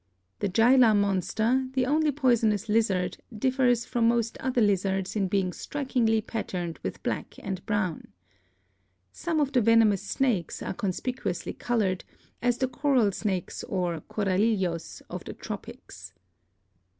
The 0.39 0.47
Gila 0.49 0.95
Monster, 0.95 1.67
the 1.73 1.85
only 1.85 2.11
poison 2.11 2.51
ous 2.53 2.67
lizard, 2.67 3.17
differs 3.37 3.85
from 3.85 4.07
most 4.07 4.35
other 4.39 4.59
lizards 4.59 5.15
in 5.15 5.27
being 5.27 5.51
strik 5.51 5.89
ingly 5.91 6.25
patterned 6.25 6.79
with 6.81 7.03
black 7.03 7.35
and 7.37 7.63
brown. 7.67 8.07
Some 9.11 9.39
of 9.39 9.51
the 9.51 9.61
venomous 9.61 10.01
snakes 10.01 10.63
are 10.63 10.73
conspicuously 10.73 11.53
colored, 11.53 12.03
as 12.41 12.57
the 12.57 12.67
coral 12.67 13.11
snakes 13.11 13.63
or 13.65 14.01
coralillos 14.09 15.03
of 15.07 15.23
the 15.25 15.33
tropics. 15.33 16.13